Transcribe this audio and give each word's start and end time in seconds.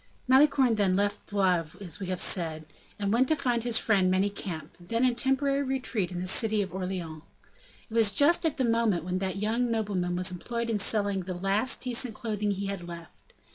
Malicorne, 0.27 0.73
then, 0.77 0.95
left 0.95 1.27
Blois, 1.27 1.75
as 1.79 1.99
we 1.99 2.07
have 2.07 2.19
said, 2.19 2.65
and 2.97 3.13
went 3.13 3.27
to 3.27 3.35
find 3.35 3.61
his 3.63 3.77
friend, 3.77 4.09
Manicamp, 4.11 4.75
then 4.79 5.05
in 5.05 5.13
temporary 5.13 5.61
retreat 5.61 6.11
in 6.11 6.19
the 6.19 6.27
city 6.27 6.63
of 6.63 6.73
Orleans. 6.73 7.21
It 7.87 7.93
was 7.93 8.11
just 8.11 8.43
at 8.43 8.57
the 8.57 8.65
moment 8.65 9.03
when 9.03 9.19
that 9.19 9.35
young 9.37 9.69
nobleman 9.69 10.15
was 10.15 10.31
employed 10.31 10.71
in 10.71 10.79
selling 10.79 11.19
the 11.19 11.35
last 11.35 11.81
decent 11.81 12.15
clothing 12.15 12.49
he 12.49 12.65
had 12.65 12.87
left. 12.87 13.33